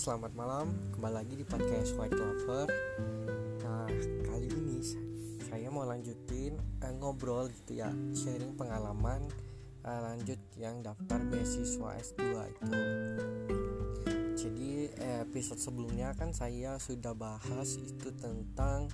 selamat 0.00 0.32
malam. 0.32 0.72
Kembali 0.96 1.12
lagi 1.12 1.36
di 1.36 1.44
podcast 1.44 1.92
White 2.00 2.16
Clover. 2.16 2.72
Nah, 3.60 3.84
kali 4.24 4.48
ini 4.48 4.80
saya 5.44 5.68
mau 5.68 5.84
lanjutin 5.84 6.56
uh, 6.80 6.92
ngobrol 6.96 7.52
gitu 7.52 7.84
ya, 7.84 7.92
sharing 8.16 8.56
pengalaman 8.56 9.28
uh, 9.84 10.00
lanjut 10.00 10.40
yang 10.56 10.80
daftar 10.80 11.20
beasiswa 11.28 12.00
S2 12.00 12.32
itu. 12.32 12.72
Jadi 14.40 14.88
episode 15.20 15.60
sebelumnya 15.60 16.16
kan 16.16 16.32
saya 16.32 16.80
sudah 16.80 17.12
bahas 17.12 17.76
itu 17.76 18.08
tentang 18.16 18.88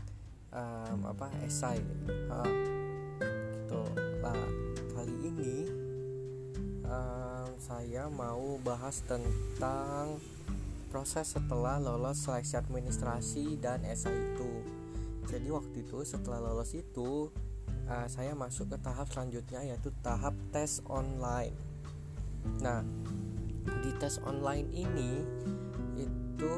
um, 0.51 1.07
apa 1.07 1.31
esai. 1.47 1.87
Uh, 2.27 2.51
gitu. 3.55 3.83
Nah, 4.27 4.43
kali 4.91 5.15
ini 5.23 5.71
um, 6.83 7.47
saya 7.63 8.11
mau 8.11 8.59
bahas 8.59 9.07
tentang 9.07 10.19
proses 10.97 11.37
setelah 11.37 11.77
lolos 11.77 12.25
seleksi 12.25 12.57
administrasi 12.57 13.61
dan 13.61 13.85
esai 13.85 14.17
itu. 14.17 14.65
Jadi 15.29 15.53
waktu 15.53 15.85
itu 15.85 16.01
setelah 16.09 16.41
lolos 16.41 16.73
itu 16.73 17.29
uh, 17.85 18.09
saya 18.09 18.33
masuk 18.33 18.73
ke 18.73 18.81
tahap 18.81 19.05
selanjutnya 19.13 19.61
yaitu 19.61 19.93
tahap 20.01 20.33
tes 20.57 20.81
online. 20.89 21.53
Nah, 22.65 22.81
di 23.85 23.93
tes 24.01 24.17
online 24.25 24.73
ini 24.73 25.21
itu 26.01 26.53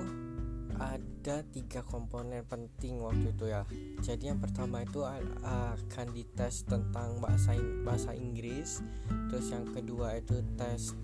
ada 0.78 1.42
tiga 1.50 1.82
komponen 1.82 2.46
penting 2.46 3.02
waktu 3.02 3.34
itu 3.34 3.50
ya. 3.50 3.66
Jadi 4.06 4.30
yang 4.30 4.38
pertama 4.38 4.86
itu 4.86 5.02
akan 5.02 6.06
dites 6.14 6.62
tentang 6.62 7.18
bahasa 7.18 7.58
bahasa 7.82 8.14
Inggris, 8.14 8.86
terus 9.34 9.50
yang 9.50 9.66
kedua 9.66 10.22
itu 10.22 10.38
tes 10.54 10.94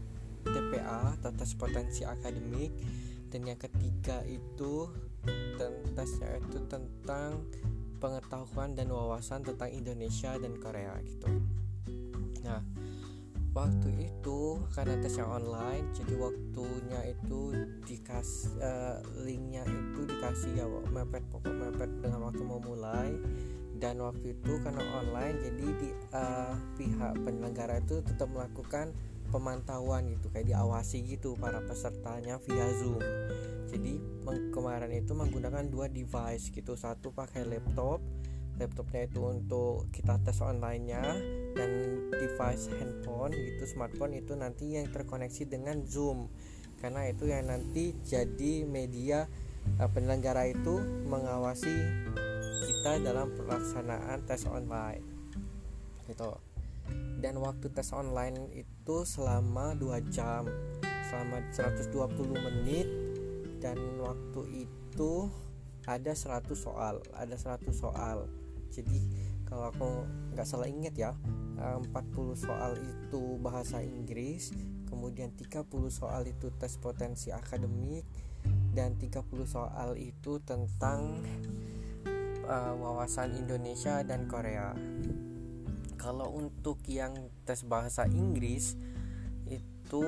TPA 0.47 1.19
atau 1.19 1.35
tes 1.35 1.51
potensi 1.59 2.07
akademik, 2.07 2.71
dan 3.35 3.51
yang 3.51 3.59
ketiga 3.59 4.23
itu 4.31 4.87
tesnya 5.99 6.39
itu 6.39 6.63
tentang 6.71 7.43
pengetahuan 7.99 8.79
dan 8.79 8.95
wawasan 8.95 9.43
tentang 9.43 9.75
Indonesia 9.75 10.39
dan 10.39 10.55
Korea 10.63 10.95
gitu. 11.03 11.27
Nah 12.47 12.63
waktu 13.55 14.07
itu 14.07 14.63
karena 14.71 15.03
tesnya 15.03 15.27
online 15.27 15.91
jadi 15.91 16.15
waktunya 16.15 17.01
itu 17.11 17.59
dikasih 17.91 18.55
uh, 18.63 18.99
linknya 19.27 19.67
itu 19.67 20.07
dikasih 20.07 20.51
ya 20.55 20.67
mepet 20.95 21.27
pokok 21.31 21.55
mepet 21.55 21.91
dengan 22.03 22.31
waktu 22.31 22.43
mau 22.47 22.63
mulai 22.63 23.19
dan 23.79 23.99
waktu 23.99 24.39
itu 24.39 24.53
karena 24.63 24.83
online 25.03 25.37
jadi 25.43 25.67
di 25.83 25.89
uh, 26.15 26.55
pihak 26.79 27.13
penyelenggara 27.27 27.83
itu 27.83 28.01
tetap 28.07 28.31
melakukan 28.31 28.95
pemantauan 29.35 30.07
gitu 30.15 30.31
kayak 30.31 30.55
diawasi 30.55 31.03
gitu 31.03 31.35
para 31.35 31.59
pesertanya 31.67 32.39
via 32.47 32.69
Zoom. 32.79 33.03
Jadi 33.67 33.99
kemarin 34.55 34.95
itu 34.95 35.11
menggunakan 35.19 35.67
dua 35.67 35.91
device 35.91 36.55
gitu, 36.55 36.79
satu 36.79 37.11
pakai 37.11 37.43
laptop, 37.43 37.99
laptopnya 38.63 39.11
itu 39.11 39.21
untuk 39.27 39.91
kita 39.91 40.23
tes 40.23 40.39
online-nya 40.39 41.03
dan 41.59 41.71
device 42.15 42.71
handphone 42.79 43.35
gitu, 43.35 43.67
smartphone 43.67 44.15
itu 44.15 44.39
nanti 44.39 44.79
yang 44.79 44.87
terkoneksi 44.95 45.51
dengan 45.51 45.83
Zoom. 45.83 46.31
Karena 46.79 47.11
itu 47.11 47.27
yang 47.27 47.51
nanti 47.51 47.99
jadi 48.07 48.63
media 48.63 49.27
uh, 49.83 49.91
penyelenggara 49.91 50.55
itu 50.55 50.79
mengawasi 51.11 51.75
kita 52.85 53.01
dalam 53.01 53.33
pelaksanaan 53.33 54.29
tes 54.29 54.45
online. 54.45 55.01
Gitu. 56.05 56.37
Dan 57.17 57.41
waktu 57.41 57.73
tes 57.73 57.97
online 57.97 58.53
itu 58.53 59.09
selama 59.09 59.73
2 59.73 60.05
jam 60.13 60.45
selama 61.09 61.41
120 61.49 61.89
menit. 62.45 62.85
Dan 63.57 63.81
waktu 64.05 64.69
itu 64.69 65.33
ada 65.89 66.13
100 66.13 66.45
soal 66.53 67.01
ada 67.17 67.33
100 67.33 67.73
soal. 67.73 68.29
Jadi 68.69 69.01
kalau 69.49 69.73
aku 69.73 70.05
nggak 70.37 70.45
salah 70.45 70.69
inget 70.69 70.93
ya 70.93 71.17
40 71.57 71.89
soal 72.37 72.77
itu 72.77 73.41
bahasa 73.41 73.81
Inggris 73.81 74.53
kemudian 74.93 75.33
30 75.33 75.65
soal 75.89 76.29
itu 76.29 76.53
tes 76.61 76.77
potensi 76.77 77.33
akademik 77.33 78.05
dan 78.77 79.01
30 79.01 79.25
soal 79.49 79.97
itu 79.97 80.37
tentang 80.45 81.25
uh, 82.45 82.73
wawasan 82.77 83.35
Indonesia 83.37 84.01
dan 84.07 84.29
Korea. 84.29 84.77
Kalau 85.97 86.33
untuk 86.37 86.85
yang 86.85 87.17
tes 87.49 87.65
bahasa 87.65 88.05
Inggris 88.09 88.77
itu 89.49 90.05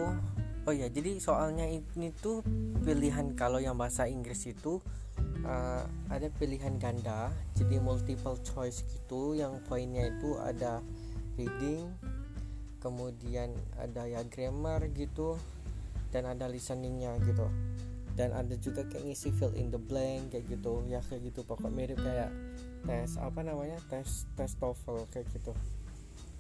oh 0.66 0.74
ya 0.74 0.90
jadi 0.90 1.16
soalnya 1.22 1.64
ini 1.68 2.12
tuh 2.16 2.44
pilihan 2.84 3.32
kalau 3.38 3.62
yang 3.62 3.78
bahasa 3.80 4.04
Inggris 4.04 4.44
itu 4.48 4.82
uh, 5.46 5.84
ada 6.12 6.28
pilihan 6.36 6.76
ganda 6.76 7.32
jadi 7.56 7.80
multiple 7.80 8.36
choice 8.44 8.84
gitu. 8.92 9.32
Yang 9.32 9.64
poinnya 9.64 10.12
itu 10.12 10.36
ada 10.36 10.84
reading 11.36 11.92
kemudian 12.80 13.50
ada 13.80 14.06
ya 14.06 14.22
grammar 14.22 14.86
gitu 14.94 15.40
dan 16.14 16.28
ada 16.28 16.46
listeningnya 16.46 17.18
gitu 17.24 17.50
dan 18.16 18.32
ada 18.32 18.56
juga 18.56 18.82
kayak 18.88 19.12
ngisi 19.12 19.28
fill 19.36 19.52
in 19.52 19.68
the 19.68 19.78
blank 19.78 20.32
kayak 20.32 20.48
gitu. 20.48 20.80
Ya 20.88 21.04
kayak 21.04 21.28
gitu. 21.30 21.44
Pokok 21.44 21.68
mirip 21.68 22.00
kayak 22.00 22.32
tes 22.88 23.20
apa 23.20 23.44
namanya? 23.44 23.76
Tes 23.92 24.24
tes 24.34 24.56
TOEFL 24.56 25.04
kayak 25.12 25.28
gitu. 25.36 25.52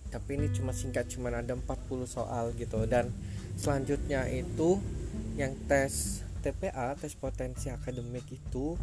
Tapi 0.08 0.40
ini 0.40 0.48
cuma 0.56 0.72
singkat 0.72 1.12
cuma 1.12 1.28
ada 1.28 1.52
40 1.52 2.08
soal 2.08 2.56
gitu. 2.56 2.88
Dan 2.88 3.12
selanjutnya 3.60 4.24
itu 4.32 4.80
yang 5.36 5.52
tes 5.68 6.24
TPA 6.40 6.96
tes 6.96 7.12
potensi 7.12 7.68
akademik 7.68 8.24
itu 8.32 8.80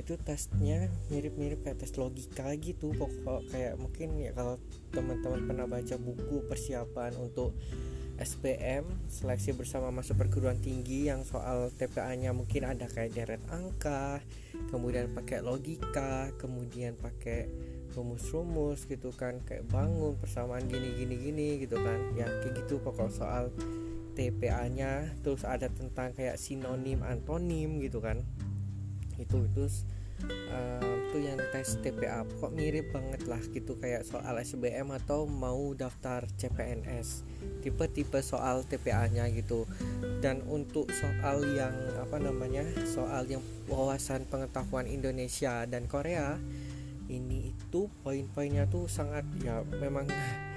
itu 0.00 0.16
tesnya 0.16 0.88
mirip-mirip 1.12 1.66
kayak 1.66 1.82
tes 1.82 1.92
logika 1.98 2.46
gitu. 2.62 2.94
Pokok 2.94 3.50
kayak 3.50 3.74
mungkin 3.74 4.22
ya 4.22 4.30
kalau 4.32 4.56
teman-teman 4.94 5.50
pernah 5.50 5.66
baca 5.66 5.96
buku 5.98 6.46
persiapan 6.46 7.18
untuk 7.18 7.52
SPM 8.20 8.84
seleksi 9.08 9.56
bersama 9.56 9.88
masuk 9.88 10.20
perguruan 10.20 10.60
tinggi 10.60 11.08
yang 11.08 11.24
soal 11.24 11.72
TPA-nya 11.72 12.36
mungkin 12.36 12.68
ada 12.68 12.84
kayak 12.84 13.16
deret 13.16 13.42
angka 13.48 14.20
kemudian 14.68 15.08
pakai 15.16 15.40
logika 15.40 16.28
kemudian 16.36 17.00
pakai 17.00 17.48
rumus-rumus 17.94 18.86
gitu 18.86 19.10
kan 19.10 19.42
kayak 19.42 19.66
bangun 19.66 20.14
persamaan 20.18 20.66
gini 20.70 20.94
gini 20.94 21.14
gini 21.18 21.48
gitu 21.62 21.76
kan. 21.80 21.98
Ya 22.14 22.26
kayak 22.42 22.64
gitu 22.64 22.78
pokok 22.82 23.10
soal 23.10 23.50
TPA 24.14 24.66
nya 24.70 25.10
terus 25.22 25.42
ada 25.46 25.70
tentang 25.70 26.14
kayak 26.14 26.38
sinonim 26.38 27.02
antonim 27.02 27.82
gitu 27.82 27.98
kan. 27.98 28.22
Itu 29.18 29.42
itu 29.48 29.64
uh, 30.50 30.99
itu 31.10 31.26
yang 31.26 31.42
tes 31.50 31.74
TPA 31.82 32.22
kok 32.22 32.54
mirip 32.54 32.94
banget 32.94 33.26
lah 33.26 33.42
gitu 33.50 33.74
kayak 33.82 34.06
soal 34.06 34.38
SBM 34.38 34.94
atau 34.94 35.26
mau 35.26 35.74
daftar 35.74 36.22
CPNS 36.38 37.26
tipe-tipe 37.66 38.22
soal 38.22 38.62
TPA 38.62 39.10
nya 39.10 39.26
gitu. 39.26 39.66
Dan 40.22 40.46
untuk 40.46 40.86
soal 40.94 41.42
yang 41.50 41.74
apa 41.98 42.22
namanya 42.22 42.62
soal 42.86 43.26
yang 43.26 43.42
wawasan 43.66 44.22
pengetahuan 44.30 44.86
Indonesia 44.86 45.66
dan 45.66 45.90
Korea 45.90 46.38
ini 47.10 47.58
itu 47.58 47.90
poin-poinnya 48.06 48.70
tuh 48.70 48.86
sangat 48.86 49.26
ya 49.42 49.66
memang 49.82 50.06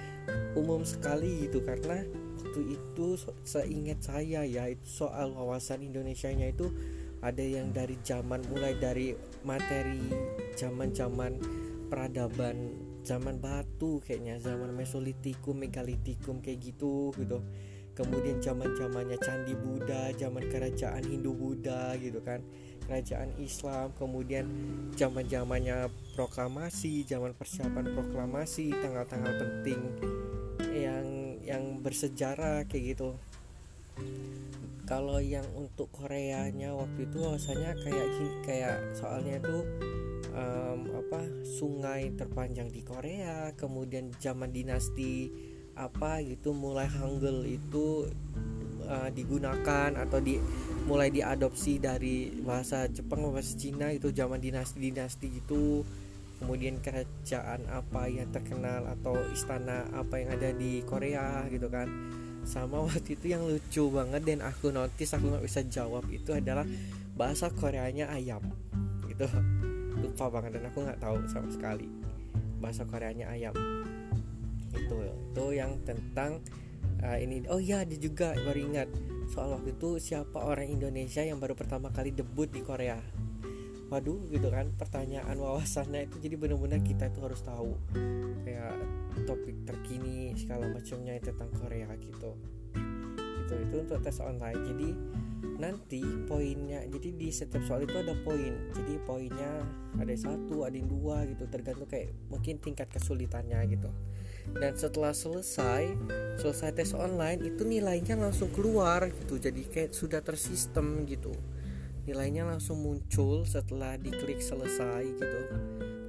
umum 0.62 0.86
sekali 0.86 1.50
gitu. 1.50 1.66
Karena 1.66 2.06
waktu 2.46 2.78
itu 2.78 3.18
seingat 3.42 4.06
saya 4.06 4.46
ya 4.46 4.70
itu 4.70 4.86
soal 4.86 5.34
wawasan 5.34 5.82
Indonesia-nya 5.82 6.54
itu 6.54 6.70
ada 7.24 7.40
yang 7.40 7.72
dari 7.72 7.96
zaman 8.04 8.44
mulai 8.52 8.76
dari 8.76 9.16
materi 9.48 10.12
zaman-zaman 10.60 11.40
peradaban 11.88 12.76
zaman 13.08 13.40
batu 13.40 14.04
kayaknya 14.04 14.40
zaman 14.44 14.76
mesolitikum 14.76 15.64
megalitikum 15.64 16.44
kayak 16.44 16.60
gitu 16.60 17.16
gitu. 17.16 17.40
Kemudian 17.94 18.42
zaman 18.42 18.74
zamannya 18.74 19.22
candi 19.22 19.54
Buddha 19.54 20.10
zaman 20.18 20.50
kerajaan 20.50 21.06
Hindu 21.06 21.32
Buddha 21.32 21.94
gitu 22.02 22.20
kan. 22.26 22.42
Kerajaan 22.84 23.38
Islam 23.40 23.96
kemudian 23.96 24.44
zaman 25.00 25.24
zamannya 25.32 25.88
proklamasi 26.20 27.08
zaman 27.08 27.32
persiapan 27.32 27.96
proklamasi 27.96 28.76
tanggal-tanggal 28.76 29.34
penting 29.40 29.80
yang 30.76 31.08
yang 31.46 31.80
bersejarah 31.80 32.68
kayak 32.68 32.98
gitu 32.98 33.16
kalau 34.84 35.24
yang 35.24 35.48
untuk 35.56 35.88
Koreanya 35.96 36.76
waktu 36.76 37.08
itu 37.08 37.20
rasanya 37.24 37.72
kayak 37.80 38.08
kayak 38.44 38.78
soalnya 38.92 39.40
tuh 39.40 39.64
um, 40.36 40.80
apa 41.00 41.24
sungai 41.46 42.12
terpanjang 42.18 42.68
di 42.68 42.84
Korea 42.84 43.56
kemudian 43.56 44.12
zaman 44.20 44.52
dinasti 44.52 45.32
apa 45.74 46.22
gitu 46.22 46.54
mulai 46.54 46.86
Hangul 46.86 47.48
itu 47.48 48.12
uh, 48.86 49.10
digunakan 49.10 49.96
atau 49.96 50.20
di 50.20 50.38
mulai 50.84 51.10
diadopsi 51.10 51.80
dari 51.80 52.30
bahasa 52.44 52.86
Jepang 52.92 53.32
bahasa 53.32 53.56
Cina 53.56 53.90
itu 53.90 54.12
zaman 54.12 54.44
dinasti-dinasti 54.44 55.26
gitu 55.42 55.88
kemudian 56.44 56.84
kerajaan 56.84 57.72
apa 57.72 58.12
yang 58.12 58.28
terkenal 58.36 58.84
atau 59.00 59.16
istana 59.32 59.88
apa 59.96 60.20
yang 60.20 60.36
ada 60.36 60.52
di 60.52 60.84
Korea 60.84 61.48
gitu 61.48 61.72
kan 61.72 61.88
sama 62.44 62.84
waktu 62.84 63.16
itu 63.16 63.32
yang 63.32 63.44
lucu 63.48 63.84
banget 63.92 64.22
dan 64.28 64.40
aku 64.44 64.70
notice 64.70 65.16
aku 65.16 65.32
nggak 65.32 65.46
bisa 65.48 65.62
jawab 65.68 66.04
itu 66.12 66.36
adalah 66.36 66.68
bahasa 67.16 67.48
Koreanya 67.50 68.12
ayam. 68.12 68.44
Gitu 69.08 69.28
lupa 69.94 70.28
banget 70.28 70.60
dan 70.60 70.68
aku 70.68 70.84
nggak 70.84 71.00
tahu 71.00 71.16
sama 71.32 71.48
sekali 71.54 71.88
bahasa 72.60 72.84
Koreanya 72.88 73.32
ayam. 73.32 73.56
Itu 74.72 74.96
itu 75.04 75.46
yang 75.56 75.80
tentang 75.88 76.44
uh, 77.04 77.18
ini. 77.20 77.44
Oh 77.48 77.60
ya 77.60 77.84
dia 77.88 78.00
juga 78.00 78.36
baru 78.36 78.60
ingat. 78.60 78.90
Soal 79.32 79.56
waktu 79.56 79.74
itu 79.76 79.98
siapa 79.98 80.40
orang 80.44 80.68
Indonesia 80.68 81.24
yang 81.24 81.40
baru 81.40 81.56
pertama 81.56 81.90
kali 81.92 82.12
debut 82.12 82.52
di 82.52 82.60
Korea? 82.64 83.00
Waduh 83.92 84.32
gitu 84.34 84.50
kan 84.50 84.74
pertanyaan 84.74 85.38
wawasannya 85.38 86.10
itu 86.10 86.18
jadi 86.18 86.36
benar-benar 86.40 86.82
kita 86.82 87.08
itu 87.08 87.20
harus 87.22 87.42
tahu. 87.44 87.78
Kayak 88.44 88.76
segala 90.54 90.70
macamnya 90.70 91.18
tentang 91.18 91.50
Korea 91.58 91.90
gitu. 91.98 92.38
Gitu 93.42 93.54
itu 93.58 93.76
untuk 93.82 94.06
tes 94.06 94.22
online. 94.22 94.62
Jadi 94.70 94.90
nanti 95.58 96.02
poinnya 96.30 96.86
jadi 96.86 97.10
di 97.10 97.34
setiap 97.34 97.66
soal 97.66 97.90
itu 97.90 97.98
ada 97.98 98.14
poin. 98.22 98.54
Jadi 98.78 99.02
poinnya 99.02 99.66
ada 99.98 100.14
satu 100.14 100.62
ada 100.62 100.78
yang 100.78 100.86
dua 100.86 101.26
gitu. 101.26 101.50
Tergantung 101.50 101.90
kayak 101.90 102.14
mungkin 102.30 102.62
tingkat 102.62 102.86
kesulitannya 102.94 103.66
gitu. 103.74 103.90
Dan 104.54 104.78
setelah 104.78 105.18
selesai 105.18 105.90
selesai 106.38 106.70
tes 106.78 106.94
online 106.94 107.42
itu 107.42 107.66
nilainya 107.66 108.14
langsung 108.14 108.54
keluar 108.54 109.10
gitu. 109.10 109.42
Jadi 109.42 109.66
kayak 109.74 109.90
sudah 109.90 110.22
tersistem 110.22 111.10
gitu. 111.10 111.34
Nilainya 112.06 112.46
langsung 112.46 112.78
muncul 112.78 113.42
setelah 113.50 113.98
diklik 113.98 114.38
selesai 114.38 115.02
gitu. 115.18 115.42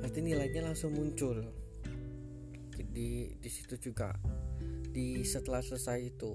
Nanti 0.04 0.20
nilainya 0.20 0.68
langsung 0.68 0.92
muncul 0.92 1.63
jadi 2.74 3.38
di 3.38 3.50
situ 3.50 3.78
juga. 3.78 4.10
Di 4.90 5.22
setelah 5.22 5.62
selesai 5.62 5.98
itu 6.02 6.34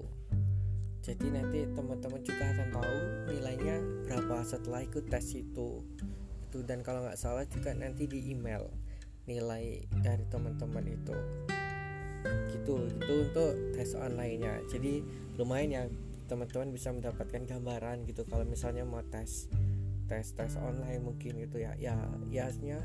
jadi 1.00 1.32
nanti 1.32 1.64
teman-teman 1.72 2.20
juga 2.20 2.44
akan 2.44 2.68
tahu 2.76 2.96
nilainya 3.32 3.76
berapa 4.04 4.44
setelah 4.44 4.84
ikut 4.84 5.08
tes 5.08 5.32
itu. 5.32 5.80
Itu 6.44 6.58
dan 6.68 6.84
kalau 6.84 7.08
nggak 7.08 7.16
salah 7.16 7.48
juga 7.48 7.72
nanti 7.72 8.04
di 8.04 8.28
email 8.32 8.68
nilai 9.24 9.80
dari 10.04 10.24
teman-teman 10.28 10.84
itu. 10.84 11.16
Gitu 12.52 12.74
itu 12.84 13.14
untuk 13.16 13.52
tes 13.72 13.96
online 13.96 14.36
nya 14.44 14.54
jadi 14.68 15.00
lumayan 15.40 15.72
ya 15.72 15.82
teman-teman 16.28 16.68
bisa 16.68 16.92
mendapatkan 16.92 17.48
gambaran 17.48 18.04
gitu 18.04 18.28
kalau 18.28 18.44
misalnya 18.44 18.84
mau 18.84 19.00
tes 19.00 19.48
tes 20.04 20.36
tes 20.36 20.52
online 20.60 21.00
mungkin 21.00 21.40
gitu 21.40 21.64
ya. 21.64 21.72
Ya 21.80 21.96
yasnya 22.28 22.84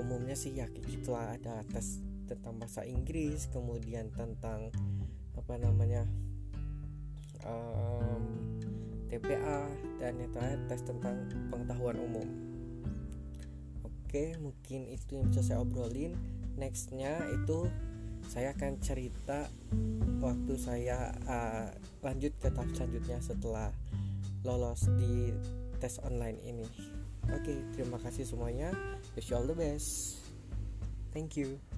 umumnya 0.00 0.32
sih 0.32 0.56
ya 0.56 0.72
gitulah 0.88 1.36
ada 1.36 1.60
tes 1.68 2.00
tentang 2.28 2.58
bahasa 2.58 2.86
Inggris 2.86 3.48
kemudian 3.50 4.10
tentang 4.14 4.70
apa 5.34 5.54
namanya 5.58 6.06
um, 7.46 8.22
TPA 9.08 9.68
dan 10.00 10.16
yang 10.16 10.30
terakhir 10.32 10.60
tes 10.68 10.82
tentang 10.84 11.16
pengetahuan 11.52 11.98
umum 12.00 12.28
oke 13.84 14.24
mungkin 14.40 14.88
itu 14.88 15.20
yang 15.20 15.28
bisa 15.28 15.42
saya 15.44 15.58
obrolin 15.60 16.16
nextnya 16.56 17.22
itu 17.32 17.68
saya 18.28 18.54
akan 18.54 18.78
cerita 18.78 19.50
waktu 20.22 20.54
saya 20.54 21.10
uh, 21.26 21.66
lanjut 22.06 22.30
ke 22.38 22.48
tahap 22.54 22.70
selanjutnya 22.76 23.18
setelah 23.18 23.68
lolos 24.46 24.86
di 24.98 25.34
tes 25.82 25.98
online 26.06 26.38
ini. 26.46 26.66
Oke, 27.30 27.62
terima 27.74 27.98
kasih 28.02 28.26
semuanya. 28.26 28.70
Wish 29.14 29.30
you 29.30 29.38
all 29.38 29.46
the 29.46 29.54
best. 29.54 30.18
Thank 31.10 31.38
you. 31.38 31.71